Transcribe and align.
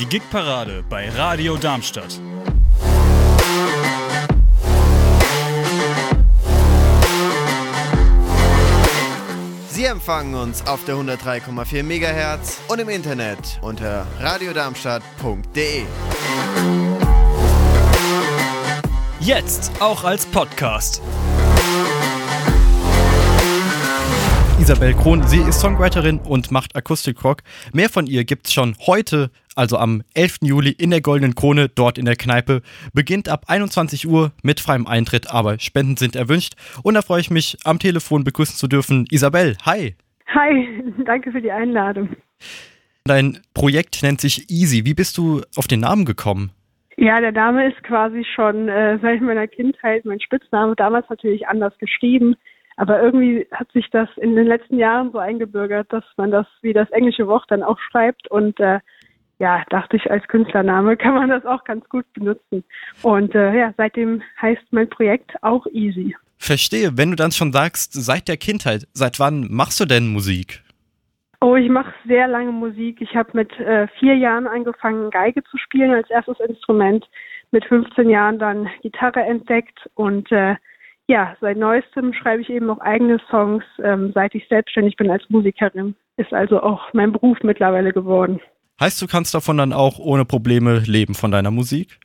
die 0.00 0.06
Gigparade 0.06 0.82
bei 0.88 1.10
Radio 1.10 1.58
Darmstadt. 1.58 2.18
Sie 9.68 9.84
empfangen 9.84 10.34
uns 10.34 10.66
auf 10.66 10.86
der 10.86 10.94
103,4 10.94 11.82
MHz 11.82 12.60
und 12.68 12.78
im 12.78 12.88
Internet 12.88 13.58
unter 13.60 14.06
radiodarmstadt.de. 14.20 15.84
Jetzt 19.20 19.70
auch 19.80 20.04
als 20.04 20.24
Podcast. 20.24 21.02
Isabel 24.70 24.94
Krohn, 24.94 25.24
sie 25.24 25.40
ist 25.40 25.60
Songwriterin 25.60 26.20
und 26.20 26.52
macht 26.52 26.76
Akustikrock. 26.76 27.42
Mehr 27.74 27.88
von 27.88 28.06
ihr 28.06 28.22
gibt's 28.22 28.52
schon 28.52 28.76
heute, 28.86 29.32
also 29.56 29.76
am 29.76 30.02
11. 30.14 30.42
Juli 30.42 30.70
in 30.70 30.90
der 30.90 31.00
Goldenen 31.00 31.34
Krone, 31.34 31.68
dort 31.68 31.98
in 31.98 32.04
der 32.04 32.14
Kneipe. 32.14 32.62
Beginnt 32.94 33.28
ab 33.28 33.46
21 33.48 34.06
Uhr 34.06 34.30
mit 34.44 34.60
freiem 34.60 34.86
Eintritt, 34.86 35.34
aber 35.34 35.58
Spenden 35.58 35.96
sind 35.96 36.14
erwünscht. 36.14 36.54
Und 36.84 36.94
da 36.94 37.02
freue 37.02 37.20
ich 37.20 37.32
mich, 37.32 37.58
am 37.64 37.80
Telefon 37.80 38.22
begrüßen 38.22 38.54
zu 38.54 38.68
dürfen. 38.68 39.06
Isabel, 39.10 39.56
hi. 39.66 39.96
Hi, 40.28 40.84
danke 41.04 41.32
für 41.32 41.42
die 41.42 41.50
Einladung. 41.50 42.10
Dein 43.02 43.38
Projekt 43.54 44.04
nennt 44.04 44.20
sich 44.20 44.50
Easy. 44.50 44.84
Wie 44.84 44.94
bist 44.94 45.18
du 45.18 45.40
auf 45.56 45.66
den 45.66 45.80
Namen 45.80 46.04
gekommen? 46.04 46.52
Ja, 46.96 47.20
der 47.20 47.32
Name 47.32 47.66
ist 47.66 47.82
quasi 47.82 48.24
schon 48.36 48.68
äh, 48.68 49.00
seit 49.02 49.20
meiner 49.20 49.48
Kindheit 49.48 50.04
mein 50.04 50.20
Spitzname. 50.20 50.76
Damals 50.76 51.10
natürlich 51.10 51.48
anders 51.48 51.76
geschrieben. 51.78 52.36
Aber 52.80 52.98
irgendwie 53.02 53.46
hat 53.52 53.70
sich 53.72 53.90
das 53.90 54.08
in 54.16 54.34
den 54.34 54.46
letzten 54.46 54.78
Jahren 54.78 55.12
so 55.12 55.18
eingebürgert, 55.18 55.92
dass 55.92 56.02
man 56.16 56.30
das 56.30 56.46
wie 56.62 56.72
das 56.72 56.88
englische 56.92 57.26
Wort 57.26 57.44
dann 57.48 57.62
auch 57.62 57.78
schreibt. 57.78 58.30
Und 58.30 58.58
äh, 58.58 58.80
ja, 59.38 59.62
dachte 59.68 59.98
ich, 59.98 60.10
als 60.10 60.26
Künstlername 60.28 60.96
kann 60.96 61.12
man 61.12 61.28
das 61.28 61.44
auch 61.44 61.62
ganz 61.64 61.86
gut 61.90 62.10
benutzen. 62.14 62.64
Und 63.02 63.34
äh, 63.34 63.54
ja, 63.54 63.74
seitdem 63.76 64.22
heißt 64.40 64.62
mein 64.70 64.88
Projekt 64.88 65.30
auch 65.42 65.66
Easy. 65.66 66.16
Verstehe. 66.38 66.96
Wenn 66.96 67.10
du 67.10 67.16
dann 67.16 67.32
schon 67.32 67.52
sagst, 67.52 67.92
seit 67.92 68.28
der 68.28 68.38
Kindheit, 68.38 68.88
seit 68.94 69.20
wann 69.20 69.48
machst 69.50 69.78
du 69.78 69.84
denn 69.84 70.08
Musik? 70.08 70.62
Oh, 71.42 71.56
ich 71.56 71.68
mache 71.68 71.92
sehr 72.06 72.28
lange 72.28 72.52
Musik. 72.52 73.02
Ich 73.02 73.14
habe 73.14 73.28
mit 73.34 73.52
äh, 73.60 73.88
vier 73.98 74.14
Jahren 74.14 74.46
angefangen, 74.46 75.10
Geige 75.10 75.44
zu 75.44 75.58
spielen 75.58 75.92
als 75.92 76.08
erstes 76.08 76.40
Instrument. 76.40 77.06
Mit 77.50 77.66
15 77.66 78.08
Jahren 78.08 78.38
dann 78.38 78.70
Gitarre 78.80 79.20
entdeckt 79.20 79.90
und 79.96 80.32
äh, 80.32 80.54
ja, 81.10 81.36
seit 81.40 81.56
neuestem 81.56 82.12
schreibe 82.14 82.40
ich 82.40 82.48
eben 82.50 82.70
auch 82.70 82.78
eigene 82.78 83.18
Songs, 83.28 83.64
ähm, 83.82 84.12
seit 84.14 84.32
ich 84.36 84.46
selbstständig 84.48 84.94
bin 84.94 85.10
als 85.10 85.28
Musikerin. 85.28 85.96
Ist 86.16 86.32
also 86.32 86.62
auch 86.62 86.92
mein 86.92 87.10
Beruf 87.10 87.36
mittlerweile 87.42 87.92
geworden. 87.92 88.40
Heißt, 88.80 89.02
du 89.02 89.08
kannst 89.08 89.34
davon 89.34 89.56
dann 89.56 89.72
auch 89.72 89.98
ohne 89.98 90.24
Probleme 90.24 90.78
leben 90.86 91.14
von 91.14 91.32
deiner 91.32 91.50
Musik? 91.50 91.98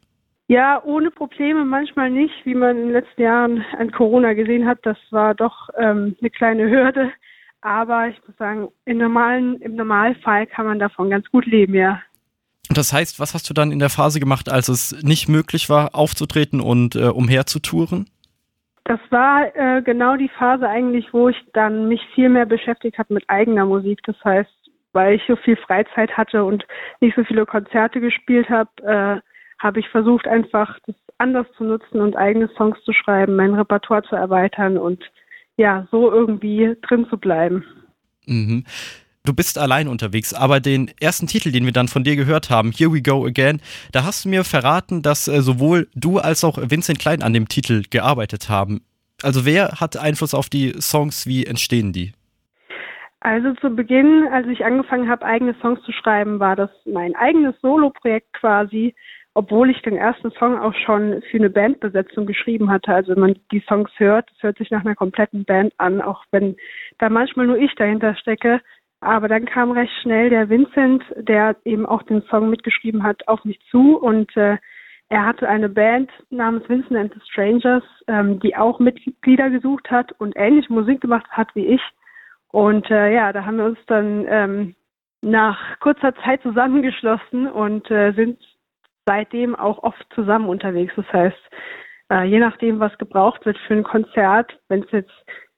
Ja, 0.47 0.81
ohne 0.84 1.12
Probleme 1.12 1.66
manchmal 1.66 2.09
nicht, 2.09 2.34
wie 2.45 2.56
man 2.56 2.78
in 2.78 2.84
den 2.86 2.94
letzten 2.94 3.22
Jahren 3.22 3.64
an 3.78 3.92
Corona 3.92 4.34
gesehen 4.34 4.66
hat. 4.66 4.80
Das 4.81 4.97
war 5.12 5.36
doch 5.36 5.69
ähm, 5.78 6.16
eine 6.19 6.30
kleine 6.31 6.67
Hürde. 6.67 7.12
Aber 7.62 8.08
ich 8.08 8.16
muss 8.25 8.36
sagen, 8.38 8.69
im 8.86 8.97
normalen, 8.97 9.62
im 9.62 9.75
Normalfall 9.75 10.47
kann 10.47 10.66
man 10.66 10.80
davon 10.80 11.12
ganz 11.12 11.30
gut 11.30 11.45
leben, 11.45 11.75
ja. 11.75 12.02
Und 12.69 12.78
das 12.78 12.92
heißt, 12.92 13.19
was 13.19 13.36
hast 13.36 13.47
du 13.50 13.53
dann 13.53 13.72
in 13.72 13.78
der 13.78 13.92
Phase 13.92 14.19
gemacht, 14.19 14.50
als 14.50 14.67
es 14.67 15.03
nicht 15.03 15.29
möglich 15.29 15.69
war, 15.69 15.94
aufzutreten 15.94 16.59
und 16.59 16.96
äh, 16.96 17.09
umherzutouren? 17.09 18.08
Das 18.85 19.00
war 19.09 19.56
äh, 19.56 19.81
genau 19.81 20.16
die 20.16 20.29
Phase 20.29 20.69
eigentlich, 20.69 21.12
wo 21.12 21.29
ich 21.29 21.38
dann 21.53 21.88
mich 21.88 22.01
viel 22.13 22.29
mehr 22.29 22.46
beschäftigt 22.46 22.97
habe 23.00 23.16
mit 23.16 23.23
eigener 23.28 23.66
Musik. 23.66 24.00
Das 24.06 24.16
heißt, 24.23 24.50
weil 24.94 25.16
ich 25.16 25.23
so 25.28 25.35
viel 25.35 25.57
Freizeit 25.57 26.16
hatte 26.16 26.44
und 26.44 26.66
nicht 27.01 27.16
so 27.16 27.23
viele 27.23 27.46
Konzerte 27.46 28.00
gespielt 28.00 28.47
habe, 28.50 28.69
äh, 28.84 29.22
habe 29.59 29.79
ich 29.79 29.90
versucht, 29.90 30.28
einfach 30.28 30.79
das 30.85 30.96
anders 31.18 31.47
zu 31.57 31.63
nutzen 31.63 32.00
und 32.00 32.16
eigene 32.16 32.47
Songs 32.56 32.81
zu 32.84 32.94
schreiben, 32.94 33.35
mein 33.35 33.56
Repertoire 33.56 34.03
zu 34.03 34.16
erweitern 34.16 34.78
und 34.78 35.03
ja, 35.57 35.88
so 35.90 36.12
irgendwie 36.12 36.78
drin 36.81 37.07
zu 37.09 37.17
bleiben. 37.17 37.66
Mhm. 38.28 38.66
Du 39.25 39.34
bist 39.34 39.58
allein 39.58 39.88
unterwegs, 39.88 40.36
aber 40.36 40.59
den 40.59 40.91
ersten 41.02 41.25
Titel, 41.25 41.52
den 41.52 41.66
wir 41.66 41.74
dann 41.74 41.88
von 41.88 42.03
dir 42.03 42.16
gehört 42.16 42.52
haben, 42.52 42.72
Here 42.72 42.94
We 42.94 43.02
Go 43.02 43.25
Again, 43.25 43.59
da 43.91 44.03
hast 44.03 44.24
du 44.24 44.30
mir 44.30 44.44
verraten, 44.44 45.02
dass 45.02 45.28
äh, 45.28 45.41
sowohl 45.41 45.88
du 45.96 46.19
als 46.19 46.44
auch 46.44 46.59
Vincent 46.62 47.00
Klein 47.00 47.24
an 47.24 47.34
dem 47.34 47.47
Titel 47.47 47.81
gearbeitet 47.90 48.50
haben. 48.50 48.81
Also 49.24 49.44
wer 49.44 49.80
hat 49.80 49.97
Einfluss 49.97 50.35
auf 50.35 50.47
die 50.50 50.74
Songs, 50.80 51.25
wie 51.25 51.46
entstehen 51.46 51.91
die? 51.91 52.14
Also 53.22 53.53
zu 53.56 53.72
Beginn, 53.72 54.28
als 54.31 54.46
ich 54.47 54.64
angefangen 54.64 55.09
habe, 55.09 55.25
eigene 55.25 55.56
Songs 55.59 55.81
zu 55.84 55.91
schreiben, 55.91 56.40
war 56.40 56.56
das 56.56 56.69
mein 56.85 57.16
eigenes 57.16 57.56
Solo-Projekt 57.62 58.31
quasi 58.34 58.94
obwohl 59.38 59.69
ich 59.69 59.81
den 59.81 59.97
ersten 59.97 60.31
Song 60.31 60.58
auch 60.58 60.74
schon 60.74 61.22
für 61.30 61.38
eine 61.38 61.50
Bandbesetzung 61.50 62.25
geschrieben 62.25 62.72
hatte. 62.72 62.94
Also 62.94 63.12
wenn 63.12 63.19
man 63.19 63.35
die 63.52 63.62
Songs 63.68 63.91
hört, 63.97 64.31
es 64.35 64.41
hört 64.41 64.58
sich 64.58 64.72
nach 64.72 64.85
einer 64.85 64.96
kompletten 64.96 65.44
Band 65.44 65.74
an, 65.78 66.02
auch 66.02 66.24
wenn 66.31 66.56
da 67.00 67.09
manchmal 67.09 67.46
nur 67.46 67.58
ich 67.58 67.75
dahinter 67.75 68.16
stecke. 68.16 68.62
Aber 69.01 69.28
dann 69.28 69.45
kam 69.45 69.72
recht 69.72 69.94
schnell 70.01 70.29
der 70.29 70.50
Vincent, 70.50 71.03
der 71.17 71.56
eben 71.66 71.85
auch 71.85 72.03
den 72.03 72.23
Song 72.23 72.50
mitgeschrieben 72.50 73.03
hat, 73.03 73.28
auf 73.28 73.44
mich 73.45 73.59
zu 73.69 73.97
und 73.97 74.35
äh, 74.35 74.57
er 75.09 75.25
hatte 75.25 75.47
eine 75.47 75.69
Band 75.69 76.09
namens 76.31 76.67
Vincent 76.67 76.97
and 76.97 77.13
the 77.13 77.19
Strangers, 77.29 77.84
ähm, 78.07 78.39
die 78.39 78.55
auch 78.55 78.79
Mitglieder 78.79 79.50
gesucht 79.50 79.91
hat 79.91 80.11
und 80.13 80.34
ähnliche 80.35 80.73
Musik 80.73 81.01
gemacht 81.01 81.29
hat 81.29 81.53
wie 81.55 81.67
ich. 81.67 81.81
Und 82.50 82.89
äh, 82.89 83.13
ja, 83.13 83.31
da 83.31 83.45
haben 83.45 83.57
wir 83.57 83.66
uns 83.66 83.79
dann 83.85 84.25
ähm, 84.28 84.75
nach 85.22 85.79
kurzer 85.79 86.16
Zeit 86.23 86.41
zusammengeschlossen 86.41 87.47
und 87.47 87.89
äh, 87.91 88.13
sind 88.13 88.39
seitdem 89.05 89.55
auch 89.55 89.84
oft 89.84 90.05
zusammen 90.16 90.50
unterwegs. 90.50 90.94
Das 90.95 91.11
heißt, 91.13 91.50
äh, 92.11 92.23
je 92.23 92.39
nachdem, 92.39 92.79
was 92.79 92.97
gebraucht 92.97 93.45
wird 93.45 93.57
für 93.67 93.75
ein 93.75 93.84
Konzert, 93.84 94.57
wenn 94.69 94.84
es 94.84 94.91
jetzt 94.91 95.13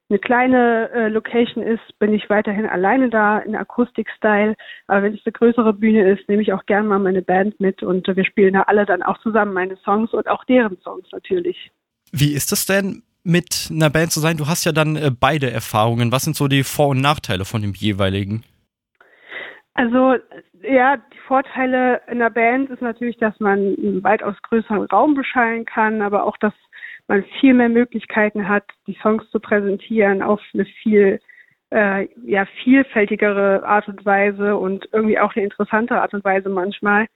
eine 0.10 0.20
kleine 0.20 0.90
äh, 0.92 1.08
Location 1.10 1.64
ist, 1.64 2.00
bin 2.00 2.14
ich 2.14 2.30
weiterhin 2.30 2.66
alleine 2.66 3.10
da 3.10 3.40
in 3.40 3.56
Akustik-Style. 3.56 4.56
Aber 4.88 5.04
wenn 5.04 5.14
es 5.14 5.22
eine 5.26 5.34
größere 5.34 5.74
Bühne 5.74 6.10
ist, 6.12 6.28
nehme 6.30 6.42
ich 6.42 6.54
auch 6.54 6.66
gerne 6.66 6.88
mal 6.88 7.00
meine 7.00 7.22
Band 7.22 7.60
mit 7.60 7.84
und 7.84 8.08
äh, 8.08 8.16
wir 8.16 8.26
spielen 8.26 8.54
da 8.54 8.62
alle 8.64 8.86
dann 8.86 9.04
auch 9.04 9.20
zusammen 9.20 9.54
meine 9.54 9.78
Songs 9.78 10.14
und 10.14 10.28
auch 10.28 10.44
deren 10.46 10.78
Songs 10.82 11.08
natürlich. 11.12 11.72
Wie 12.12 12.34
ist 12.34 12.52
es 12.54 12.66
denn, 12.66 13.04
mit 13.24 13.70
einer 13.70 13.90
Band 13.90 14.12
zu 14.12 14.22
sein? 14.22 14.38
Du 14.38 14.48
hast 14.48 14.64
ja 14.64 14.72
dann 14.72 14.96
äh, 14.96 15.12
beide 15.12 15.52
Erfahrungen. 15.52 16.12
Was 16.12 16.24
sind 16.24 16.36
so 16.36 16.48
die 16.48 16.64
Vor- 16.64 16.90
und 16.90 17.02
Nachteile 17.02 17.44
von 17.44 17.62
dem 17.62 17.74
jeweiligen? 17.74 18.44
Also 19.74 20.16
ja, 20.64 20.98
die 20.98 21.20
Vorteile 21.28 22.02
in 22.10 22.20
der 22.20 22.32
Band 22.32 22.70
ist 22.70 22.82
natürlich, 22.82 23.18
dass 23.18 23.40
man 23.40 23.60
einen 23.60 24.04
weitaus 24.04 24.36
größeren 24.44 24.86
Raum 24.86 25.14
beschallen 25.14 25.66
kann, 25.66 26.02
aber 26.02 26.24
auch, 26.24 26.38
dass 26.38 26.54
man 27.08 27.24
viel 27.40 27.54
mehr 27.54 27.70
Möglichkeiten 27.70 28.48
hat, 28.48 28.66
die 28.86 28.98
Songs 29.02 29.30
zu 29.30 29.40
präsentieren 29.40 30.22
auf 30.22 30.42
eine 30.54 30.66
viel 30.66 31.20
äh, 31.72 32.08
ja 32.24 32.46
vielfältigere 32.64 33.64
Art 33.66 33.88
und 33.88 34.06
Weise 34.06 34.56
und 34.56 34.88
irgendwie 34.92 35.20
auch 35.20 35.36
eine 35.36 35.46
interessante 35.46 36.02
Art 36.02 36.14
und 36.14 36.24
Weise 36.24 36.50
manchmal. 36.50 37.08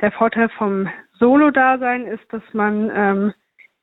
Der 0.00 0.12
Vorteil 0.12 0.48
vom 0.50 0.88
Solo-Dasein 1.18 2.06
ist, 2.06 2.24
dass 2.32 2.42
man 2.52 2.90
ähm, 2.94 3.34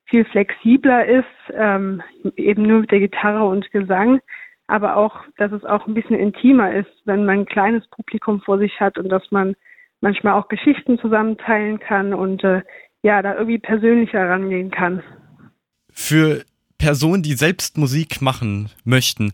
viel 0.06 0.26
flexibler 0.26 1.06
ist, 1.06 1.26
ähm, 1.54 2.04
eben 2.36 2.64
nur 2.64 2.82
mit 2.82 2.92
der 2.92 3.00
Gitarre 3.00 3.44
und 3.46 3.72
Gesang 3.72 4.22
aber 4.68 4.96
auch, 4.96 5.22
dass 5.38 5.52
es 5.52 5.66
auch 5.66 5.88
ein 5.88 5.94
bisschen 5.94 6.18
intimer 6.18 6.74
ist, 6.74 6.90
wenn 7.06 7.26
man 7.26 7.42
ein 7.42 7.46
kleines 7.46 7.86
Publikum 7.88 8.42
vor 8.42 8.58
sich 8.58 8.80
hat 8.80 8.98
und 8.98 9.10
dass 9.10 9.30
man 9.32 9.56
manchmal 10.02 10.34
auch 10.34 10.48
Geschichten 10.48 10.98
zusammenteilen 11.00 11.80
kann 11.80 12.14
und 12.14 12.44
äh, 12.44 12.62
ja, 13.04 13.22
da 13.22 13.34
irgendwie 13.34 13.60
persönlicher 13.60 14.30
rangehen 14.30 14.72
kann. 14.72 15.04
Für 15.94 16.44
Personen, 16.78 17.24
die 17.24 17.36
selbst 17.36 17.78
Musik 17.78 18.22
machen 18.22 18.70
möchten, 18.84 19.32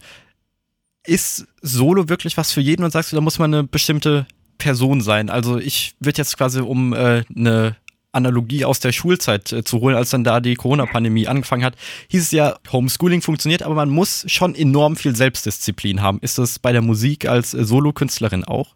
ist 1.06 1.48
Solo 1.62 2.10
wirklich 2.10 2.38
was 2.38 2.52
für 2.52 2.62
jeden 2.62 2.84
und 2.84 2.92
sagst 2.92 3.12
du, 3.12 3.16
da 3.16 3.22
muss 3.22 3.40
man 3.40 3.54
eine 3.54 3.64
bestimmte 3.64 4.28
Person 4.58 5.02
sein? 5.02 5.30
Also 5.30 5.58
ich 5.58 5.96
würde 6.00 6.18
jetzt 6.18 6.38
quasi 6.38 6.60
um 6.60 6.94
äh, 6.94 7.24
eine 7.36 7.76
Analogie 8.12 8.66
aus 8.66 8.80
der 8.80 8.92
Schulzeit 8.92 9.52
äh, 9.52 9.64
zu 9.64 9.80
holen, 9.80 9.96
als 9.96 10.10
dann 10.10 10.24
da 10.24 10.40
die 10.40 10.56
Corona-Pandemie 10.56 11.28
angefangen 11.28 11.64
hat, 11.64 11.76
hieß 12.10 12.24
es 12.24 12.32
ja, 12.32 12.58
Homeschooling 12.72 13.22
funktioniert, 13.22 13.64
aber 13.64 13.76
man 13.76 13.90
muss 13.90 14.26
schon 14.28 14.56
enorm 14.56 14.96
viel 14.96 15.16
Selbstdisziplin 15.16 16.02
haben. 16.02 16.20
Ist 16.22 16.38
das 16.38 16.60
bei 16.60 16.72
der 16.72 16.82
Musik 16.82 17.28
als 17.28 17.54
äh, 17.54 17.64
Solokünstlerin 17.64 18.44
auch? 18.44 18.76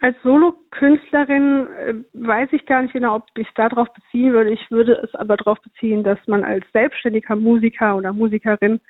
Als 0.00 0.16
Solokünstlerin 0.22 1.66
äh, 1.66 1.94
weiß 2.12 2.50
ich 2.52 2.66
gar 2.66 2.82
nicht 2.82 2.92
genau, 2.92 3.16
ob 3.16 3.26
ich 3.36 3.48
darauf 3.54 3.92
beziehen 3.92 4.32
würde. 4.32 4.50
Ich 4.50 4.70
würde 4.70 4.92
es 5.02 5.12
aber 5.14 5.36
darauf 5.36 5.60
beziehen, 5.60 6.04
dass 6.04 6.18
man 6.26 6.44
als 6.44 6.64
selbstständiger 6.72 7.34
Musiker 7.34 7.96
oder 7.96 8.12
Musikerin 8.12 8.80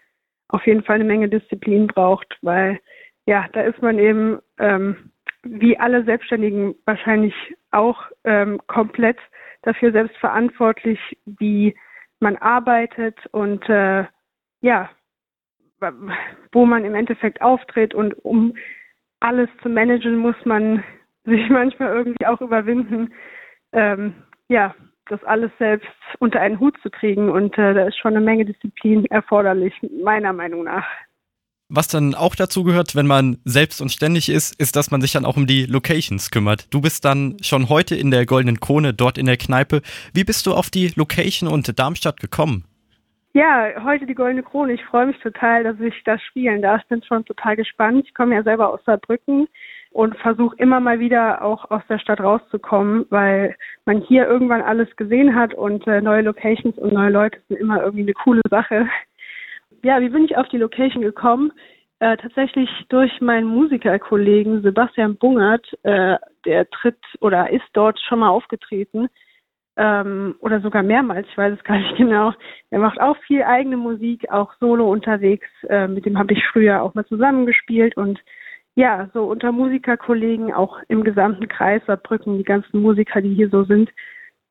auf 0.49 0.67
jeden 0.67 0.83
Fall 0.83 0.97
eine 0.97 1.05
Menge 1.05 1.29
Disziplin 1.29 1.87
braucht, 1.87 2.37
weil 2.43 2.79
ja, 3.27 3.47
da 3.53 3.63
ist 3.63 3.81
man 3.83 3.99
eben 3.99 4.39
ähm, 4.59 5.11
wie 5.43 5.79
alle 5.79 6.05
Selbstständigen 6.05 6.75
wahrscheinlich 6.85 7.35
auch 7.71 8.03
ähm, 8.25 8.61
komplett 8.67 9.19
dafür 9.63 9.93
selbst 9.93 10.17
verantwortlich, 10.19 10.99
wie 11.25 11.75
man 12.21 12.37
arbeitet 12.37 13.19
und 13.33 13.67
äh, 13.69 14.05
ja, 14.61 14.91
wo 16.53 16.67
man 16.67 16.85
im 16.85 16.95
Endeffekt 16.95 17.41
auftritt 17.41 17.95
und 17.95 18.13
um 18.25 18.55
alles 19.21 19.49
zu 19.63 19.69
managen, 19.69 20.17
muss 20.17 20.37
man 20.45 20.83
sich 21.29 21.49
manchmal 21.51 21.95
irgendwie 21.95 22.27
auch 22.27 22.41
überwinden, 22.41 23.13
ähm, 23.73 24.15
ja, 24.49 24.75
das 25.09 25.23
alles 25.25 25.51
selbst 25.59 25.89
unter 26.19 26.41
einen 26.41 26.61
Hut 26.61 26.77
zu 26.83 26.91
kriegen. 26.91 27.31
Und 27.31 27.57
äh, 27.59 27.75
da 27.75 27.87
ist 27.87 27.99
schon 27.99 28.15
eine 28.15 28.25
Menge 28.25 28.45
Disziplin 28.45 29.05
erforderlich, 29.07 29.75
meiner 30.03 30.33
Meinung 30.33 30.65
nach. 30.65 30.87
Was 31.71 31.89
dann 31.89 32.15
auch 32.15 32.35
dazu 32.35 32.65
gehört, 32.65 32.97
wenn 32.97 33.07
man 33.07 33.39
selbst 33.45 33.83
und 33.83 33.91
ständig 33.91 34.31
ist, 34.31 34.59
ist, 34.59 34.75
dass 34.75 34.91
man 34.91 35.03
sich 35.03 35.13
dann 35.13 35.27
auch 35.27 35.37
um 35.37 35.47
die 35.47 35.67
Locations 35.67 36.31
kümmert. 36.31 36.73
Du 36.73 36.81
bist 36.81 37.05
dann 37.05 37.37
schon 37.43 37.69
heute 37.69 37.95
in 37.95 38.11
der 38.11 38.25
Goldenen 38.25 38.59
Krone, 38.59 38.95
dort 38.95 39.19
in 39.19 39.27
der 39.27 39.37
Kneipe. 39.37 39.83
Wie 40.15 40.25
bist 40.25 40.47
du 40.47 40.55
auf 40.55 40.71
die 40.71 40.93
Location 40.97 41.47
und 41.47 41.79
Darmstadt 41.79 42.21
gekommen? 42.21 42.65
Ja, 43.35 43.69
heute 43.85 44.07
die 44.07 44.15
Goldene 44.15 44.43
Krone. 44.43 44.73
Ich 44.73 44.85
freue 44.87 45.09
mich 45.09 45.19
total, 45.19 45.63
dass 45.63 45.79
ich 45.79 45.95
das 46.05 46.23
spielen 46.23 46.63
darf. 46.63 46.81
Ich 46.81 46.89
bin 46.89 47.03
schon 47.03 47.27
total 47.27 47.57
gespannt. 47.57 48.07
Ich 48.07 48.15
komme 48.15 48.35
ja 48.35 48.43
selber 48.43 48.73
aus 48.73 48.81
Saarbrücken 48.87 49.47
und 49.90 50.17
versuche 50.19 50.56
immer 50.58 50.81
mal 50.81 51.00
wieder 51.00 51.43
auch 51.43 51.70
aus 51.70 51.82
der 51.88 51.99
Stadt 51.99 52.20
rauszukommen, 52.20 53.06
weil 53.11 53.56
man 53.85 54.00
hier 54.02 54.26
irgendwann 54.26 54.62
alles 54.62 54.94
gesehen 54.96 55.35
hat 55.35 55.55
und 55.55 55.87
äh, 55.87 56.00
neue 56.00 56.23
Locations 56.23 56.76
und 56.79 56.93
neue 56.93 57.11
Leute 57.11 57.38
sind 57.49 57.58
immer 57.58 57.82
irgendwie 57.82 58.02
eine 58.02 58.14
coole 58.14 58.43
Sache. 58.50 58.88
Ja, 59.82 60.00
wie 60.00 60.08
bin 60.08 60.25
ich 60.25 60.37
auf 60.37 60.49
die 60.49 60.58
Location 60.58 61.02
gekommen? 61.02 61.52
Äh, 62.00 62.17
tatsächlich 62.17 62.70
durch 62.88 63.20
meinen 63.20 63.46
Musikerkollegen 63.46 64.62
Sebastian 64.62 65.17
Bungert, 65.17 65.67
äh, 65.82 66.17
der 66.44 66.69
tritt 66.70 66.99
oder 67.20 67.50
ist 67.50 67.67
dort 67.73 67.99
schon 68.00 68.20
mal 68.20 68.29
aufgetreten 68.29 69.08
ähm, 69.79 70.35
oder 70.40 70.61
sogar 70.61 70.82
mehrmals, 70.82 71.26
ich 71.31 71.38
weiß 71.38 71.56
es 71.56 71.64
gar 71.64 71.79
nicht 71.79 71.96
genau. 71.96 72.32
Er 72.70 72.81
macht 72.81 73.00
auch 73.00 73.17
viel 73.26 73.43
eigene 73.43 73.76
Musik, 73.76 74.31
auch 74.31 74.52
solo 74.61 74.90
unterwegs. 74.90 75.49
Äh, 75.69 75.88
mit 75.88 76.05
dem 76.05 76.19
habe 76.19 76.35
ich 76.35 76.44
früher 76.52 76.82
auch 76.82 76.94
mal 76.94 77.06
zusammengespielt 77.06 77.96
und 77.96 78.20
ja, 78.79 79.11
so 79.13 79.25
unter 79.25 79.51
Musikerkollegen, 79.51 80.55
auch 80.55 80.79
im 80.87 81.03
gesamten 81.03 81.49
Kreis 81.49 81.83
Saarbrücken, 81.89 82.39
die 82.39 82.45
ganzen 82.45 82.81
Musiker, 82.81 83.21
die 83.21 83.35
hier 83.35 83.49
so 83.51 83.65
sind, 83.65 83.91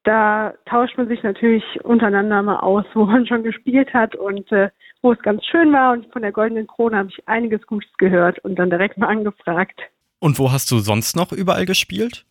da 0.04 0.54
tauscht 0.66 0.98
man 0.98 1.08
sich 1.08 1.24
natürlich 1.24 1.64
untereinander 1.86 2.42
mal 2.42 2.58
aus, 2.58 2.84
wo 2.94 3.06
man 3.06 3.26
schon 3.26 3.44
gespielt 3.44 3.94
hat 3.94 4.16
und 4.16 4.52
äh, 4.52 4.70
wo 5.02 5.14
es 5.14 5.20
ganz 5.20 5.46
schön 5.46 5.72
war. 5.72 5.94
Und 5.94 6.12
von 6.12 6.24
der 6.24 6.34
Goldenen 6.34 6.68
Krone 6.68 6.98
habe 6.98 7.10
ich 7.10 7.26
einiges 7.26 7.66
Gutes 7.68 7.90
gehört 7.98 8.38
und 8.40 8.60
dann 8.60 8.70
direkt 8.70 8.98
mal 8.98 9.08
angefragt. 9.08 9.80
Und 10.20 10.38
wo 10.40 10.52
hast 10.52 10.70
du 10.72 10.80
sonst 10.80 11.16
noch 11.16 11.32
überall 11.32 11.66
gespielt? 11.66 12.26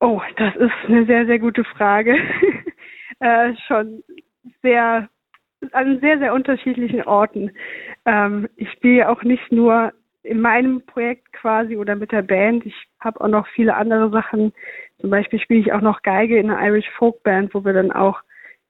Oh, 0.00 0.20
das 0.36 0.56
ist 0.56 0.72
eine 0.88 1.06
sehr, 1.06 1.26
sehr 1.26 1.38
gute 1.38 1.62
Frage. 1.62 2.16
äh, 3.20 3.54
schon 3.68 4.02
sehr, 4.60 5.08
an 5.70 6.00
sehr, 6.00 6.18
sehr 6.18 6.34
unterschiedlichen 6.34 7.04
Orten. 7.04 7.52
Ähm, 8.06 8.48
ich 8.56 8.68
spiele 8.72 9.08
auch 9.08 9.22
nicht 9.22 9.52
nur 9.52 9.92
in 10.22 10.40
meinem 10.40 10.84
Projekt 10.86 11.32
quasi 11.32 11.76
oder 11.76 11.96
mit 11.96 12.12
der 12.12 12.22
Band. 12.22 12.64
Ich 12.66 12.74
habe 13.00 13.20
auch 13.20 13.28
noch 13.28 13.46
viele 13.48 13.74
andere 13.74 14.10
Sachen. 14.10 14.52
Zum 15.00 15.10
Beispiel 15.10 15.40
spiele 15.40 15.60
ich 15.60 15.72
auch 15.72 15.80
noch 15.80 16.02
Geige 16.02 16.38
in 16.38 16.50
einer 16.50 16.64
Irish 16.66 16.88
Folk 16.96 17.22
Band, 17.22 17.54
wo 17.54 17.64
wir 17.64 17.72
dann 17.72 17.92
auch 17.92 18.20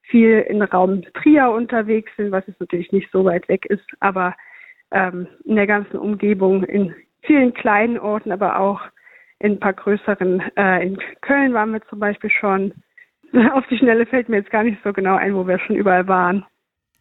viel 0.02 0.40
in 0.49 0.62
Raum 0.62 1.02
Trier 1.14 1.50
unterwegs 1.50 2.10
sind, 2.16 2.32
was 2.32 2.46
jetzt 2.46 2.60
natürlich 2.60 2.93
nicht 2.93 3.10
so 3.12 3.25
weit 3.25 3.49
weg 3.49 3.66
ist, 3.66 3.87
aber 4.00 4.34
ähm, 4.90 5.26
in 5.44 5.56
der 5.56 5.66
ganzen 5.66 5.96
Umgebung, 5.96 6.64
in 6.64 6.94
vielen 7.22 7.55
kleinen 7.55 7.98
Orten, 7.98 8.32
aber 8.32 8.58
auch 8.58 8.81
in 9.38 9.52
ein 9.52 9.60
paar 9.60 9.72
größeren. 9.72 10.43
Äh, 10.56 10.87
in 10.87 10.98
Köln 11.20 11.55
waren 11.55 11.72
wir 11.72 11.82
zum 11.82 11.98
Beispiel 11.98 12.31
schon. 12.31 12.72
Auf 13.52 13.66
die 13.69 13.78
Schnelle 13.78 14.06
fällt 14.06 14.28
mir 14.28 14.37
jetzt 14.37 14.50
gar 14.50 14.64
nicht 14.64 14.78
so 14.84 14.93
genau 14.93 15.16
ein, 15.16 15.34
wo 15.34 15.46
wir 15.46 15.58
schon 15.58 15.76
überall 15.76 16.06
waren. 16.08 16.44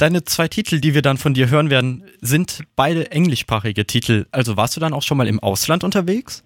Deine 0.01 0.23
zwei 0.23 0.47
Titel, 0.47 0.81
die 0.81 0.95
wir 0.95 1.03
dann 1.03 1.17
von 1.17 1.35
dir 1.35 1.51
hören 1.51 1.69
werden, 1.69 2.05
sind 2.21 2.63
beide 2.75 3.11
englischsprachige 3.11 3.85
Titel. 3.85 4.25
Also 4.31 4.57
warst 4.57 4.75
du 4.75 4.79
dann 4.79 4.93
auch 4.93 5.03
schon 5.03 5.15
mal 5.15 5.27
im 5.27 5.39
Ausland 5.39 5.83
unterwegs? 5.83 6.43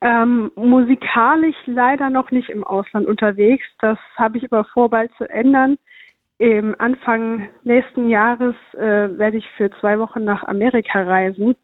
Ähm, 0.00 0.50
musikalisch 0.56 1.56
leider 1.66 2.08
noch 2.08 2.30
nicht 2.30 2.48
im 2.48 2.64
Ausland 2.64 3.06
unterwegs. 3.06 3.66
Das 3.80 3.98
habe 4.16 4.38
ich 4.38 4.44
aber 4.50 4.64
vor, 4.64 4.88
bald 4.88 5.10
zu 5.18 5.28
ändern. 5.28 5.76
Im 6.38 6.74
Anfang 6.78 7.50
nächsten 7.64 8.08
Jahres 8.08 8.54
äh, 8.72 9.18
werde 9.18 9.36
ich 9.36 9.44
für 9.58 9.70
zwei 9.80 9.98
Wochen 9.98 10.24
nach 10.24 10.42
Amerika 10.44 11.02
reisen 11.02 11.54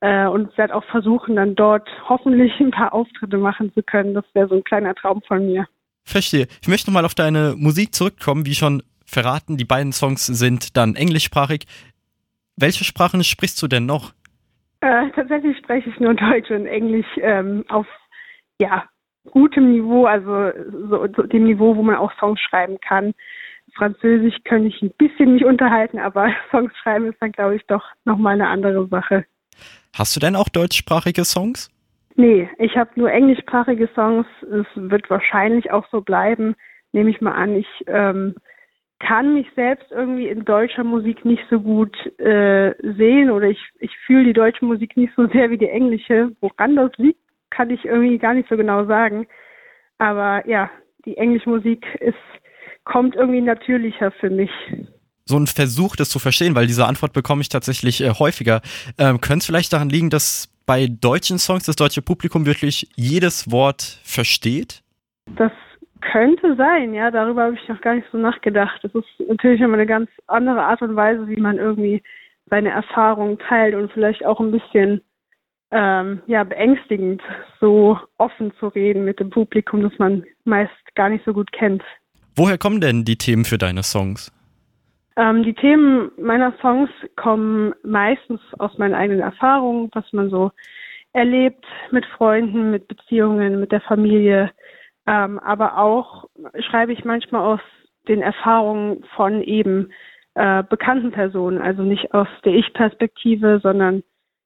äh, 0.00 0.26
und 0.26 0.54
werde 0.58 0.74
auch 0.74 0.84
versuchen, 0.84 1.36
dann 1.36 1.54
dort 1.54 1.88
hoffentlich 2.10 2.52
ein 2.60 2.72
paar 2.72 2.92
Auftritte 2.92 3.38
machen 3.38 3.72
zu 3.72 3.82
können. 3.82 4.12
Das 4.12 4.26
wäre 4.34 4.48
so 4.48 4.56
ein 4.56 4.64
kleiner 4.64 4.94
Traum 4.94 5.22
von 5.26 5.46
mir. 5.46 5.66
Verstehe. 6.04 6.46
Ich 6.60 6.68
möchte 6.68 6.90
nochmal 6.90 7.06
auf 7.06 7.14
deine 7.14 7.54
Musik 7.56 7.94
zurückkommen. 7.94 8.44
Wie 8.44 8.54
schon 8.54 8.82
verraten, 9.12 9.56
die 9.56 9.64
beiden 9.64 9.92
Songs 9.92 10.26
sind 10.26 10.76
dann 10.76 10.94
englischsprachig. 10.94 11.66
Welche 12.56 12.84
Sprachen 12.84 13.22
sprichst 13.24 13.60
du 13.62 13.68
denn 13.68 13.86
noch? 13.86 14.12
Äh, 14.80 15.10
tatsächlich 15.14 15.56
spreche 15.58 15.90
ich 15.90 16.00
nur 16.00 16.14
Deutsch 16.14 16.50
und 16.50 16.66
Englisch 16.66 17.06
ähm, 17.20 17.64
auf 17.68 17.86
ja, 18.60 18.84
gutem 19.30 19.70
Niveau, 19.70 20.06
also 20.06 20.50
so, 20.88 21.06
so, 21.14 21.22
dem 21.22 21.44
Niveau, 21.44 21.76
wo 21.76 21.82
man 21.82 21.96
auch 21.96 22.12
Songs 22.18 22.40
schreiben 22.40 22.78
kann. 22.80 23.12
Französisch 23.74 24.34
könnte 24.44 24.68
ich 24.68 24.82
ein 24.82 24.92
bisschen 24.98 25.34
nicht 25.34 25.44
unterhalten, 25.44 25.98
aber 25.98 26.30
Songs 26.50 26.72
schreiben 26.82 27.06
ist 27.06 27.20
dann, 27.20 27.32
glaube 27.32 27.56
ich, 27.56 27.62
doch 27.66 27.84
nochmal 28.04 28.34
eine 28.34 28.48
andere 28.48 28.86
Sache. 28.88 29.24
Hast 29.94 30.16
du 30.16 30.20
denn 30.20 30.36
auch 30.36 30.48
deutschsprachige 30.48 31.24
Songs? 31.24 31.70
Nee, 32.14 32.48
ich 32.58 32.76
habe 32.76 32.90
nur 32.96 33.10
englischsprachige 33.10 33.88
Songs. 33.94 34.26
Es 34.42 34.66
wird 34.74 35.08
wahrscheinlich 35.08 35.70
auch 35.70 35.86
so 35.90 36.00
bleiben, 36.00 36.54
nehme 36.92 37.10
ich 37.10 37.20
mal 37.20 37.32
an. 37.32 37.56
Ich 37.56 37.68
ähm, 37.86 38.34
kann 39.06 39.34
mich 39.34 39.46
selbst 39.56 39.90
irgendwie 39.90 40.28
in 40.28 40.44
deutscher 40.44 40.84
Musik 40.84 41.24
nicht 41.24 41.42
so 41.50 41.60
gut 41.60 41.94
äh, 42.18 42.72
sehen 42.96 43.30
oder 43.30 43.48
ich, 43.48 43.58
ich 43.80 43.90
fühle 44.06 44.24
die 44.24 44.32
deutsche 44.32 44.64
Musik 44.64 44.96
nicht 44.96 45.12
so 45.16 45.26
sehr 45.28 45.50
wie 45.50 45.58
die 45.58 45.68
englische. 45.68 46.30
Woran 46.40 46.76
das 46.76 46.92
liegt, 46.98 47.18
kann 47.50 47.70
ich 47.70 47.84
irgendwie 47.84 48.18
gar 48.18 48.34
nicht 48.34 48.48
so 48.48 48.56
genau 48.56 48.86
sagen. 48.86 49.26
Aber 49.98 50.48
ja, 50.48 50.70
die 51.04 51.16
englische 51.16 51.50
Musik 51.50 51.84
ist, 52.00 52.14
kommt 52.84 53.16
irgendwie 53.16 53.40
natürlicher 53.40 54.12
für 54.12 54.30
mich. 54.30 54.50
So 55.24 55.36
ein 55.36 55.46
Versuch, 55.46 55.96
das 55.96 56.08
zu 56.08 56.18
verstehen, 56.18 56.54
weil 56.54 56.66
diese 56.66 56.86
Antwort 56.86 57.12
bekomme 57.12 57.42
ich 57.42 57.48
tatsächlich 57.48 58.02
äh, 58.02 58.10
häufiger. 58.10 58.60
Ähm, 58.98 59.20
Könnte 59.20 59.38
es 59.38 59.46
vielleicht 59.46 59.72
daran 59.72 59.88
liegen, 59.88 60.10
dass 60.10 60.48
bei 60.64 60.86
deutschen 60.86 61.38
Songs 61.38 61.64
das 61.64 61.76
deutsche 61.76 62.02
Publikum 62.02 62.46
wirklich 62.46 62.88
jedes 62.94 63.50
Wort 63.50 63.82
versteht? 64.04 64.82
Das 65.36 65.52
könnte 66.02 66.56
sein, 66.56 66.92
ja, 66.94 67.10
darüber 67.10 67.44
habe 67.44 67.54
ich 67.54 67.68
noch 67.68 67.80
gar 67.80 67.94
nicht 67.94 68.06
so 68.12 68.18
nachgedacht. 68.18 68.80
Das 68.82 68.94
ist 68.94 69.28
natürlich 69.28 69.60
immer 69.60 69.74
eine 69.74 69.86
ganz 69.86 70.10
andere 70.26 70.62
Art 70.62 70.82
und 70.82 70.96
Weise, 70.96 71.26
wie 71.28 71.40
man 71.40 71.58
irgendwie 71.58 72.02
seine 72.50 72.70
Erfahrungen 72.70 73.38
teilt 73.38 73.74
und 73.74 73.90
vielleicht 73.92 74.24
auch 74.26 74.40
ein 74.40 74.50
bisschen 74.50 75.00
ähm, 75.70 76.20
ja, 76.26 76.44
beängstigend, 76.44 77.22
so 77.60 77.98
offen 78.18 78.52
zu 78.60 78.68
reden 78.68 79.04
mit 79.04 79.20
dem 79.20 79.30
Publikum, 79.30 79.82
das 79.82 79.98
man 79.98 80.24
meist 80.44 80.72
gar 80.94 81.08
nicht 81.08 81.24
so 81.24 81.32
gut 81.32 81.50
kennt. 81.52 81.82
Woher 82.36 82.58
kommen 82.58 82.80
denn 82.80 83.04
die 83.04 83.16
Themen 83.16 83.44
für 83.44 83.58
deine 83.58 83.82
Songs? 83.82 84.30
Ähm, 85.16 85.42
die 85.42 85.54
Themen 85.54 86.10
meiner 86.18 86.52
Songs 86.60 86.90
kommen 87.16 87.74
meistens 87.82 88.40
aus 88.58 88.76
meinen 88.78 88.94
eigenen 88.94 89.20
Erfahrungen, 89.20 89.90
was 89.92 90.04
man 90.12 90.30
so 90.30 90.50
erlebt 91.12 91.64
mit 91.90 92.06
Freunden, 92.06 92.70
mit 92.70 92.88
Beziehungen, 92.88 93.60
mit 93.60 93.72
der 93.72 93.82
Familie, 93.82 94.50
ähm, 95.06 95.38
aber 95.38 95.78
auch 95.78 96.28
schreibe 96.60 96.92
ich 96.92 97.04
manchmal 97.04 97.42
aus 97.42 97.60
den 98.08 98.22
Erfahrungen 98.22 99.04
von 99.16 99.42
eben 99.42 99.90
äh, 100.34 100.62
bekannten 100.62 101.12
Personen, 101.12 101.60
also 101.60 101.82
nicht 101.82 102.14
aus 102.14 102.28
der 102.44 102.54
Ich-Perspektive, 102.54 103.60
sondern 103.62 104.02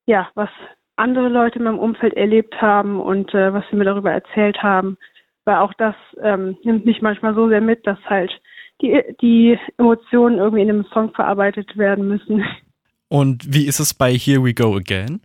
ja, 0.06 0.28
was 0.34 0.50
andere 0.96 1.28
Leute 1.28 1.58
in 1.58 1.64
meinem 1.64 1.78
Umfeld 1.78 2.14
erlebt 2.14 2.60
haben 2.60 3.00
und 3.00 3.32
äh, 3.34 3.52
was 3.52 3.64
sie 3.70 3.76
mir 3.76 3.84
darüber 3.84 4.10
erzählt 4.10 4.62
haben. 4.62 4.96
Weil 5.44 5.56
auch 5.56 5.74
das 5.74 5.94
ähm, 6.22 6.56
nimmt 6.64 6.86
mich 6.86 7.02
manchmal 7.02 7.34
so 7.34 7.48
sehr 7.48 7.60
mit, 7.60 7.86
dass 7.86 7.98
halt 8.06 8.32
die, 8.80 9.00
die 9.20 9.58
Emotionen 9.78 10.38
irgendwie 10.38 10.62
in 10.62 10.70
einem 10.70 10.86
Song 10.92 11.12
verarbeitet 11.14 11.76
werden 11.76 12.08
müssen. 12.08 12.44
Und 13.08 13.54
wie 13.54 13.68
ist 13.68 13.78
es 13.78 13.94
bei 13.94 14.12
Here 14.12 14.42
We 14.42 14.52
Go 14.52 14.74
Again? 14.74 15.20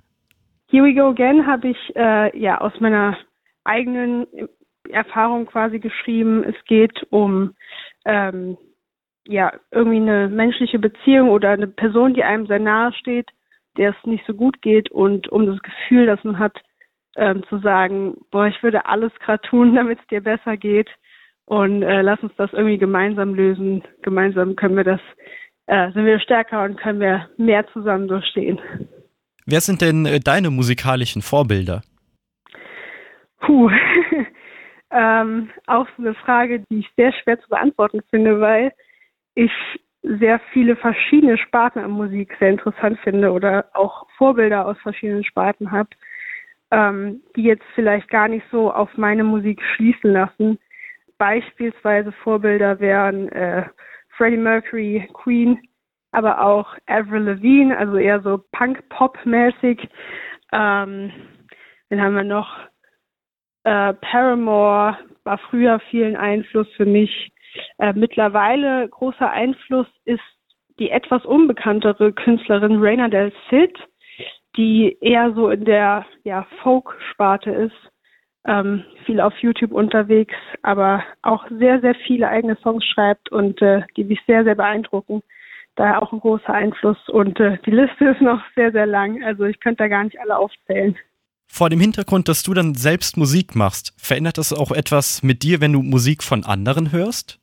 Here 0.68 0.84
We 0.84 0.94
Go 0.94 1.10
Again 1.10 1.48
habe 1.48 1.70
ich 1.70 1.96
äh, 1.96 2.38
ja 2.38 2.62
aus 2.62 2.74
meiner 2.80 3.18
eigenen 3.64 4.28
Erfahrung 4.92 5.46
quasi 5.46 5.80
geschrieben. 5.80 6.44
Es 6.44 6.56
geht 6.66 7.06
um 7.10 7.54
ähm, 8.06 8.58
ja 9.28 9.54
irgendwie 9.72 9.98
eine 9.98 10.30
menschliche 10.30 10.80
Beziehung 10.80 11.30
oder 11.30 11.50
eine 11.50 11.68
Person, 11.68 12.14
die 12.14 12.24
einem 12.24 12.48
sehr 12.48 12.60
nahe 12.60 12.94
steht, 12.94 13.30
der 13.78 13.92
es 13.92 14.06
nicht 14.06 14.26
so 14.26 14.34
gut 14.34 14.62
geht 14.62 14.92
und 14.92 15.28
um 15.30 15.46
das 15.46 15.62
Gefühl, 15.62 16.06
das 16.06 16.24
man 16.24 16.40
hat, 16.40 16.58
ähm, 17.16 17.44
zu 17.50 17.60
sagen, 17.60 18.18
boah, 18.32 18.48
ich 18.48 18.62
würde 18.64 18.86
alles 18.86 19.12
gerade 19.20 19.42
tun, 19.48 19.76
damit 19.76 20.00
es 20.00 20.08
dir 20.08 20.22
besser 20.22 20.58
geht 20.58 20.90
und 21.46 21.84
äh, 21.84 22.02
lass 22.02 22.22
uns 22.22 22.34
das 22.38 22.54
irgendwie 22.54 22.78
gemeinsam 22.78 23.34
lösen. 23.36 23.84
Gemeinsam 24.02 24.56
können 24.56 24.78
wir 24.78 24.84
das, 24.84 25.02
äh, 25.68 25.92
sind 25.92 26.06
wir 26.06 26.20
stärker 26.20 26.64
und 26.64 26.80
können 26.80 27.00
wir 27.00 27.30
mehr 27.38 27.66
zusammen 27.74 28.08
durchstehen. 28.08 28.60
Wer 29.46 29.62
sind 29.62 29.82
denn 29.82 30.06
äh, 30.06 30.20
deine 30.20 30.50
musikalischen 30.50 31.22
Vorbilder? 31.22 31.82
Puh, 33.42 33.70
ähm, 34.92 35.50
auch 35.68 35.88
so 35.98 36.04
eine 36.04 36.14
Frage, 36.16 36.64
die 36.70 36.80
ich 36.80 36.92
sehr 36.98 37.14
schwer 37.14 37.40
zu 37.40 37.50
beantworten 37.50 38.02
finde, 38.10 38.40
weil 38.42 38.74
ich 39.36 39.52
sehr 40.04 40.40
viele 40.52 40.76
verschiedene 40.76 41.38
Sparten 41.38 41.80
an 41.80 41.92
Musik 41.92 42.36
sehr 42.40 42.50
interessant 42.50 43.00
finde 43.00 43.32
oder 43.32 43.66
auch 43.74 44.08
Vorbilder 44.18 44.66
aus 44.66 44.78
verschiedenen 44.80 45.24
Sparten 45.24 45.72
habe. 45.72 45.90
ähm, 46.72 47.22
die 47.36 47.44
jetzt 47.44 47.66
vielleicht 47.76 48.10
gar 48.10 48.28
nicht 48.28 48.46
so 48.52 48.72
auf 48.72 48.90
meine 48.98 49.24
Musik 49.24 49.62
schließen 49.76 50.14
lassen. 50.14 50.58
Beispielsweise 51.18 52.12
Vorbilder 52.24 52.80
wären 52.80 53.30
äh, 53.30 53.66
Freddie 54.18 54.38
Mercury, 54.38 55.08
Queen, 55.14 55.60
aber 56.12 56.42
auch 56.42 56.76
Avril 56.88 57.24
Lavigne, 57.24 57.78
also 57.78 57.98
eher 57.98 58.22
so 58.22 58.44
Punk-Pop-mäßig. 58.54 59.88
Ähm, 60.54 61.12
dann 61.90 62.02
haben 62.02 62.16
wir 62.16 62.24
noch 62.24 62.58
äh, 63.64 63.94
Paramore, 63.94 64.98
war 65.24 65.38
früher 65.38 65.80
vielen 65.90 66.16
Einfluss 66.16 66.68
für 66.76 66.86
mich. 66.86 67.32
Äh, 67.78 67.94
mittlerweile 67.94 68.88
großer 68.90 69.30
Einfluss 69.30 69.88
ist 70.06 70.22
die 70.80 70.90
etwas 70.90 71.26
unbekanntere 71.26 72.12
Künstlerin 72.14 72.78
Raina 72.82 73.08
Del 73.08 73.32
Cid, 73.50 73.78
die 74.58 74.98
eher 75.02 75.34
so 75.34 75.50
in 75.50 75.66
der 75.66 76.06
ja, 76.24 76.46
Folk-Sparte 76.64 77.52
ist, 77.52 77.92
ähm, 78.46 78.84
viel 79.06 79.22
auf 79.22 79.38
YouTube 79.38 79.72
unterwegs, 79.72 80.36
aber 80.64 81.04
auch 81.22 81.48
sehr, 81.50 81.80
sehr 81.82 81.96
viele 82.08 82.28
eigene 82.28 82.58
Songs 82.58 82.84
schreibt 82.86 83.32
und 83.32 83.62
äh, 83.62 83.84
die 83.96 84.04
mich 84.04 84.20
sehr, 84.26 84.44
sehr 84.44 84.56
beeindrucken. 84.56 85.22
Daher 85.76 86.02
auch 86.02 86.12
ein 86.12 86.20
großer 86.20 86.54
Einfluss 86.54 86.98
und 87.10 87.40
äh, 87.40 87.58
die 87.66 87.72
Liste 87.72 88.06
ist 88.10 88.22
noch 88.22 88.42
sehr, 88.56 88.72
sehr 88.72 88.88
lang. 88.88 89.24
Also 89.24 89.46
ich 89.46 89.60
könnte 89.60 89.84
da 89.84 89.88
gar 89.88 90.04
nicht 90.04 90.20
alle 90.20 90.38
aufzählen. 90.38 90.98
Vor 91.54 91.70
dem 91.70 91.82
Hintergrund, 91.82 92.30
dass 92.30 92.44
du 92.44 92.54
dann 92.54 92.76
selbst 92.76 93.18
Musik 93.18 93.56
machst, 93.56 93.94
verändert 93.98 94.38
das 94.38 94.54
auch 94.54 94.72
etwas 94.72 95.22
mit 95.22 95.44
dir, 95.44 95.60
wenn 95.60 95.74
du 95.74 95.82
Musik 95.82 96.24
von 96.24 96.46
anderen 96.46 96.94
hörst? 96.94 97.40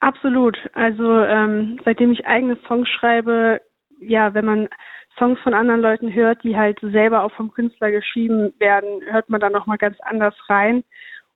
Absolut. 0.00 0.58
Also 0.74 1.20
ähm, 1.20 1.78
seitdem 1.84 2.10
ich 2.10 2.26
eigene 2.26 2.58
Songs 2.66 2.88
schreibe, 2.88 3.60
ja, 4.00 4.34
wenn 4.34 4.44
man 4.44 4.68
Songs 5.16 5.38
von 5.44 5.54
anderen 5.54 5.80
Leuten 5.80 6.12
hört, 6.12 6.42
die 6.42 6.56
halt 6.56 6.80
selber 6.82 7.22
auch 7.22 7.30
vom 7.32 7.52
Künstler 7.52 7.92
geschrieben 7.92 8.52
werden, 8.58 9.02
hört 9.04 9.30
man 9.30 9.40
da 9.40 9.48
nochmal 9.48 9.78
ganz 9.78 9.96
anders 10.00 10.34
rein. 10.48 10.82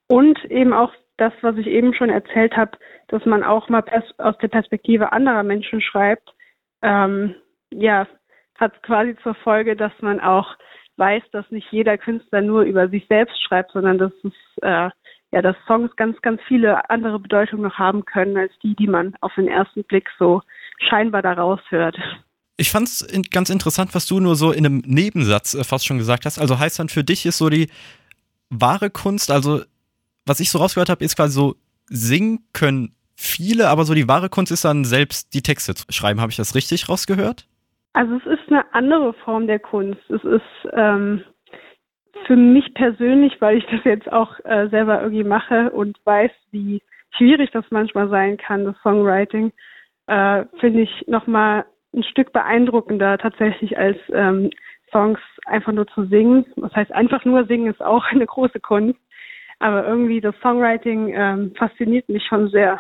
Und 0.09 0.45
eben 0.47 0.73
auch 0.73 0.93
das, 1.19 1.33
was 1.43 1.57
ich 1.57 1.69
eben 1.69 1.95
schon 1.95 2.11
erzählt 2.11 2.57
habe, 2.57 2.73
dass 3.09 3.25
man 3.25 3.45
auch 3.45 3.69
mal 3.69 3.85
aus 4.19 4.39
der 4.39 4.49
Perspektive 4.49 5.13
anderer 5.13 5.45
Menschen 5.45 5.81
schreibt, 5.81 6.35
ähm, 6.83 7.37
ja, 7.71 8.09
hat 8.57 8.83
quasi 8.83 9.17
zur 9.23 9.37
Folge, 9.37 9.77
dass 9.77 9.93
man 10.01 10.19
auch 10.19 10.57
weiß, 10.97 11.23
dass 11.33 11.51
nicht 11.51 11.71
jeder 11.71 11.99
Künstler 11.99 12.43
nur 12.43 12.63
über 12.63 12.89
sich 12.89 13.07
selbst 13.09 13.41
schreibt, 13.43 13.73
sondern 13.73 13.99
dass 13.99 14.13
es 14.23 14.33
äh, 14.63 14.91
ja, 15.33 15.43
dass 15.43 15.57
Songs 15.67 15.95
ganz, 15.97 16.21
ganz 16.23 16.41
viele 16.47 16.89
andere 16.89 17.19
Bedeutungen 17.19 17.65
noch 17.65 17.79
haben 17.79 18.05
können, 18.05 18.37
als 18.37 18.53
die, 18.63 18.75
die 18.77 18.87
man 18.87 19.15
auf 19.21 19.35
den 19.35 19.49
ersten 19.49 19.85
Blick 19.85 20.09
so 20.19 20.43
scheinbar 20.89 21.23
daraus 21.23 21.61
hört. 21.69 21.97
Ich 22.57 22.71
fand 22.71 22.89
es 22.89 23.07
ganz 23.31 23.51
interessant, 23.51 23.95
was 23.95 24.07
du 24.07 24.19
nur 24.19 24.37
so 24.37 24.51
in 24.53 24.65
einem 24.65 24.83
Nebensatz 24.87 25.55
äh, 25.55 25.65
fast 25.65 25.85
schon 25.87 25.99
gesagt 25.99 26.25
hast. 26.25 26.39
Also 26.39 26.59
heißt 26.59 26.79
dann 26.79 26.89
für 26.89 27.05
dich 27.05 27.27
ist 27.27 27.39
so 27.39 27.51
die 27.51 27.69
wahre 28.49 28.89
Kunst, 28.89 29.31
also 29.31 29.63
was 30.25 30.41
ich 30.41 30.51
so 30.51 30.59
rausgehört 30.59 30.89
habe, 30.89 31.05
ist 31.05 31.17
quasi 31.17 31.35
so, 31.35 31.57
singen 31.89 32.41
können 32.53 32.95
viele, 33.15 33.69
aber 33.69 33.85
so 33.85 33.95
die 33.95 34.09
wahre 34.09 34.29
Kunst 34.29 34.53
ist 34.53 34.65
dann 34.65 34.85
selbst 34.85 35.35
die 35.35 35.43
Texte 35.43 35.75
zu 35.75 35.85
schreiben. 35.91 36.21
Habe 36.21 36.31
ich 36.31 36.37
das 36.37 36.55
richtig 36.55 36.89
rausgehört? 36.89 37.47
Also 37.97 38.17
es 38.17 38.27
ist 38.27 38.53
eine 38.53 38.75
andere 38.75 39.15
Form 39.15 39.47
der 39.47 39.59
Kunst. 39.59 40.03
Es 40.11 40.23
ist 40.23 40.69
ähm, 40.75 41.25
für 42.27 42.37
mich 42.37 42.75
persönlich, 42.75 43.41
weil 43.41 43.57
ich 43.57 43.65
das 43.71 43.83
jetzt 43.85 44.13
auch 44.13 44.39
äh, 44.45 44.69
selber 44.69 45.01
irgendwie 45.01 45.25
mache 45.25 45.71
und 45.71 45.97
weiß, 46.05 46.31
wie 46.51 46.83
schwierig 47.17 47.53
das 47.53 47.65
manchmal 47.71 48.11
sein 48.11 48.37
kann, 48.37 48.67
das 48.67 48.77
Songwriting, 48.83 49.51
äh, 50.09 50.45
finde 50.61 50.83
ich 50.83 51.05
nochmal 51.07 51.65
ein 51.95 52.03
Stück 52.03 52.35
beeindruckender 52.35 53.17
tatsächlich 53.17 53.79
als 53.79 53.97
ähm, 54.13 54.51
Songs 54.93 55.19
einfach 55.47 55.73
nur 55.73 55.87
zu 55.87 56.05
singen. 56.05 56.45
Das 56.57 56.75
heißt, 56.75 56.93
einfach 56.93 57.25
nur 57.25 57.47
singen 57.47 57.71
ist 57.71 57.81
auch 57.81 58.05
eine 58.11 58.27
große 58.27 58.61
Kunst. 58.61 59.01
Aber 59.59 59.89
irgendwie 59.89 60.21
das 60.21 60.35
Songwriting 60.43 61.15
ähm, 61.15 61.55
fasziniert 61.57 62.11
mich 62.11 62.27
schon 62.27 62.51
sehr. 62.51 62.79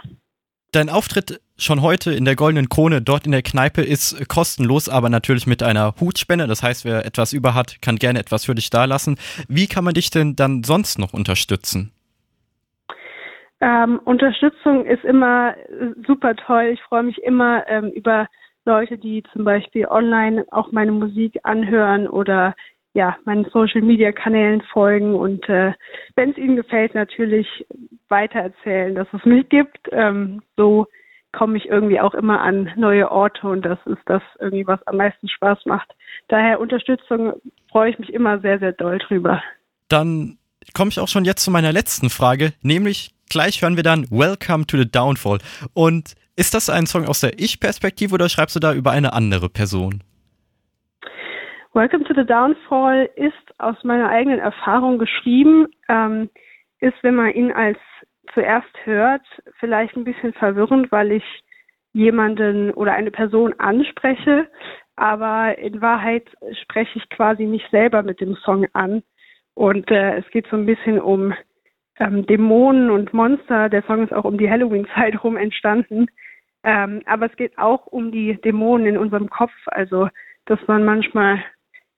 Dein 0.73 0.91
Auftritt 0.91 1.41
schon 1.59 1.83
heute 1.83 2.13
in 2.13 2.25
der 2.25 2.37
Goldenen 2.37 2.69
Krone 2.69 3.01
dort 3.03 3.27
in 3.27 3.33
der 3.33 3.43
Kneipe 3.43 3.83
ist 3.83 4.29
kostenlos, 4.29 4.89
aber 4.89 5.09
natürlich 5.09 5.47
mit 5.47 5.63
einer 5.63 5.95
Hutspende. 6.01 6.47
Das 6.47 6.63
heißt, 6.63 6.85
wer 6.85 7.05
etwas 7.07 7.33
über 7.33 7.55
hat, 7.55 7.81
kann 7.83 7.97
gerne 7.97 8.19
etwas 8.19 8.45
für 8.45 8.55
dich 8.55 8.71
dalassen. 8.71 9.17
Wie 9.49 9.67
kann 9.67 9.85
man 9.85 9.95
dich 9.95 10.11
denn 10.11 10.37
dann 10.37 10.63
sonst 10.63 10.99
noch 10.99 11.13
unterstützen? 11.13 11.93
Ähm, 13.61 14.01
Unterstützung 14.05 14.85
ist 14.85 15.05
immer 15.05 15.55
super 16.07 16.37
toll. 16.37 16.71
Ich 16.75 16.83
freue 16.83 17.05
mich 17.05 17.19
immer 17.23 17.67
ähm, 17.69 17.91
über 17.91 18.29
Leute, 18.67 18.99
die 18.99 19.23
zum 19.33 19.45
Beispiel 19.45 19.87
online 19.87 20.45
auch 20.51 20.73
meine 20.73 20.93
Musik 20.93 21.39
anhören 21.45 22.07
oder 22.07 22.55
ja, 22.93 23.17
meinen 23.25 23.45
Social 23.53 23.83
Media 23.83 24.11
Kanälen 24.11 24.63
folgen 24.73 25.15
und 25.15 25.47
äh, 25.51 25.73
wenn 26.17 26.31
es 26.31 26.39
ihnen 26.39 26.57
gefällt, 26.57 26.95
natürlich 26.95 27.47
weitererzählen, 28.09 28.95
dass 28.95 29.07
es 29.13 29.25
mich 29.25 29.49
gibt. 29.51 29.79
Ähm, 29.93 30.43
so 30.57 30.87
komme 31.37 31.59
ich 31.59 31.67
irgendwie 31.67 32.01
auch 32.01 32.15
immer 32.15 32.41
an 32.41 32.71
neue 32.77 33.11
Orte 33.11 33.47
und 33.47 33.63
das 33.63 33.79
ist 33.85 34.03
das 34.07 34.23
irgendwie, 34.41 34.67
was 34.67 34.85
am 34.87 34.97
meisten 34.97 35.29
Spaß 35.29 35.67
macht. 35.67 35.95
Daher 36.29 36.61
Unterstützung 36.61 37.35
freue 37.71 37.91
ich 37.91 37.99
mich 37.99 38.13
immer 38.13 38.41
sehr, 38.41 38.59
sehr 38.59 38.73
doll 38.73 38.99
drüber. 38.99 39.43
Dann 39.89 40.39
komme 40.75 40.91
ich 40.91 40.99
auch 40.99 41.09
schon 41.09 41.25
jetzt 41.25 41.45
zu 41.45 41.51
meiner 41.51 41.73
letzten 41.73 42.09
Frage, 42.09 42.55
nämlich 42.63 43.15
gleich 43.29 43.61
hören 43.61 43.77
wir 43.77 43.83
dann 43.83 44.07
Welcome 44.11 44.67
to 44.67 44.79
the 44.79 44.91
Downfall. 44.91 45.39
Und 45.75 46.15
ist 46.37 46.55
das 46.55 46.71
ein 46.71 46.87
Song 46.87 47.07
aus 47.07 47.21
der 47.21 47.39
Ich-Perspektive 47.39 48.15
oder 48.15 48.29
schreibst 48.29 48.57
du 48.57 48.61
da 48.61 48.73
über 48.73 48.91
eine 48.91 49.13
andere 49.13 49.49
Person? 49.49 50.03
Welcome 51.75 52.05
to 52.05 52.15
the 52.15 52.27
Downfall 52.27 53.11
ist 53.17 53.35
aus 53.59 53.77
meiner 53.85 54.09
eigenen 54.09 54.39
Erfahrung 54.39 54.99
geschrieben, 54.99 55.67
ähm, 55.91 56.31
ist, 56.81 56.97
wenn 57.03 57.15
man 57.15 57.33
ihn 57.33 57.53
als 57.53 57.79
zuerst 58.35 58.69
hört, 58.85 59.23
vielleicht 59.59 59.97
ein 59.97 60.05
bisschen 60.05 60.33
verwirrend, 60.35 60.91
weil 60.93 61.13
ich 61.13 61.25
jemanden 61.93 62.73
oder 62.73 62.93
eine 62.93 63.11
Person 63.11 63.55
anspreche, 63.59 64.49
aber 64.97 65.59
in 65.59 65.81
Wahrheit 65.81 66.27
spreche 66.63 66.99
ich 66.99 67.09
quasi 67.11 67.45
mich 67.45 67.65
selber 67.71 68.03
mit 68.03 68.21
dem 68.21 68.35
Song 68.37 68.67
an. 68.73 69.03
Und 69.55 69.91
äh, 69.91 70.19
es 70.19 70.31
geht 70.31 70.47
so 70.51 70.57
ein 70.57 70.67
bisschen 70.67 71.01
um 71.01 71.35
ähm, 71.99 72.27
Dämonen 72.27 72.91
und 72.91 73.13
Monster. 73.13 73.69
Der 73.69 73.83
Song 73.83 74.05
ist 74.05 74.13
auch 74.13 74.25
um 74.25 74.39
die 74.39 74.51
Halloween-Zeit 74.51 75.23
rum 75.25 75.37
entstanden. 75.37 76.07
Ähm, 76.65 77.03
aber 77.07 77.27
es 77.27 77.37
geht 77.37 77.57
auch 77.59 77.87
um 77.87 78.11
die 78.11 78.41
Dämonen 78.41 78.87
in 78.87 78.99
unserem 78.99 79.31
Kopf. 79.31 79.53
Also, 79.67 80.09
dass 80.47 80.59
man 80.67 80.85
manchmal 80.85 81.43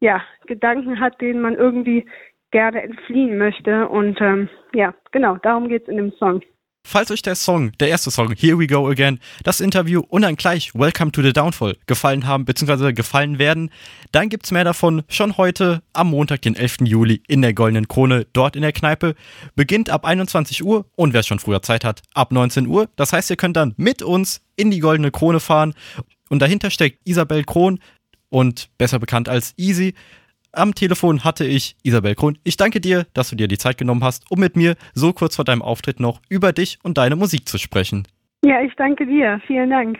ja, 0.00 0.23
Gedanken 0.47 1.00
hat, 1.00 1.20
denen 1.20 1.40
man 1.40 1.54
irgendwie 1.54 2.06
gerne 2.50 2.83
entfliehen 2.83 3.38
möchte. 3.38 3.88
Und 3.88 4.21
ähm, 4.21 4.49
ja, 4.75 4.95
genau, 5.12 5.37
darum 5.43 5.69
geht 5.69 5.83
es 5.83 5.88
in 5.88 5.97
dem 5.97 6.12
Song. 6.19 6.43
Falls 6.87 7.11
euch 7.11 7.21
der 7.21 7.35
Song, 7.35 7.73
der 7.81 7.88
erste 7.88 8.11
Song, 8.11 8.33
Here 8.35 8.59
We 8.59 8.67
Go 8.67 8.88
Again, 8.88 9.19
das 9.45 9.61
Interview 9.61 10.02
und 10.09 10.23
dann 10.23 10.37
gleich 10.37 10.75
Welcome 10.75 11.12
to 11.12 11.21
the 11.21 11.35
Downfall 11.35 11.76
gefallen 11.87 12.26
haben, 12.26 12.47
beziehungsweise 12.47 12.95
gefallen 12.95 13.38
werden, 13.38 13.71
dann 14.11 14.31
gibt's 14.31 14.52
mehr 14.52 14.64
davon 14.64 15.02
schon 15.09 15.37
heute 15.37 15.83
am 15.93 16.09
Montag, 16.11 16.40
den 16.43 16.57
11. 16.57 16.78
Juli 16.85 17.23
in 17.28 17.43
der 17.43 17.52
Goldenen 17.52 17.88
Krone, 17.88 18.26
dort 18.33 18.57
in 18.57 18.62
der 18.62 18.73
Kneipe. 18.73 19.17
Beginnt 19.55 19.90
ab 19.90 20.07
21 20.07 20.64
Uhr 20.64 20.87
und 20.97 21.12
wer 21.12 21.23
schon 21.25 21.40
früher 21.40 21.61
Zeit 21.61 21.85
hat, 21.85 22.00
ab 22.14 22.33
19 22.33 22.67
Uhr. 22.67 22.88
Das 22.97 23.12
heißt, 23.12 23.28
ihr 23.28 23.37
könnt 23.37 23.59
dann 23.59 23.75
mit 23.76 24.00
uns 24.00 24.40
in 24.57 24.71
die 24.71 24.78
Goldene 24.78 25.11
Krone 25.11 25.40
fahren 25.40 25.75
und 26.31 26.40
dahinter 26.40 26.71
steckt 26.71 27.00
Isabel 27.05 27.45
Kron, 27.45 27.81
und 28.31 28.71
besser 28.78 28.99
bekannt 28.99 29.28
als 29.28 29.55
Easy. 29.57 29.95
Am 30.59 30.75
Telefon 30.75 31.23
hatte 31.23 31.45
ich 31.45 31.77
Isabel 31.85 32.17
Kron. 32.17 32.37
Ich 32.43 32.57
danke 32.57 32.81
dir, 32.81 33.07
dass 33.15 33.31
du 33.31 33.37
dir 33.37 33.47
die 33.47 33.59
Zeit 33.59 33.79
genommen 33.79 34.03
hast, 34.03 34.29
um 34.29 34.41
mit 34.41 34.57
mir 34.57 34.75
so 34.93 35.12
kurz 35.12 35.37
vor 35.37 35.45
deinem 35.45 35.62
Auftritt 35.62 36.00
noch 36.00 36.21
über 36.29 36.53
dich 36.53 36.81
und 36.83 36.99
deine 36.99 37.15
Musik 37.15 37.49
zu 37.49 37.59
sprechen. 37.59 38.09
Ja, 38.45 38.61
ich 38.61 38.75
danke 38.75 39.07
dir. 39.07 39.41
Vielen 39.47 39.71
Dank. 39.71 39.99